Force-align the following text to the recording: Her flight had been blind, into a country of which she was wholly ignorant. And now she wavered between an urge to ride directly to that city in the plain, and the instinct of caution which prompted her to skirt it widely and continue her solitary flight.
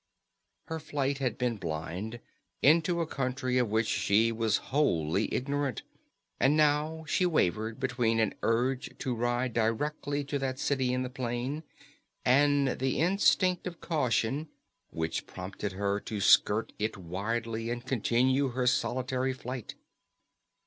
Her 0.63 0.79
flight 0.79 1.19
had 1.19 1.37
been 1.37 1.57
blind, 1.57 2.19
into 2.63 3.01
a 3.01 3.05
country 3.05 3.59
of 3.59 3.69
which 3.69 3.85
she 3.85 4.31
was 4.31 4.57
wholly 4.73 5.31
ignorant. 5.31 5.83
And 6.39 6.57
now 6.57 7.05
she 7.07 7.27
wavered 7.27 7.79
between 7.79 8.19
an 8.19 8.33
urge 8.41 8.89
to 8.97 9.13
ride 9.13 9.53
directly 9.53 10.23
to 10.23 10.39
that 10.39 10.57
city 10.57 10.91
in 10.91 11.03
the 11.03 11.11
plain, 11.11 11.61
and 12.25 12.79
the 12.79 12.97
instinct 12.99 13.67
of 13.67 13.79
caution 13.79 14.47
which 14.89 15.27
prompted 15.27 15.73
her 15.73 15.99
to 15.99 16.19
skirt 16.19 16.73
it 16.79 16.97
widely 16.97 17.69
and 17.69 17.85
continue 17.85 18.53
her 18.53 18.65
solitary 18.65 19.33
flight. 19.33 19.75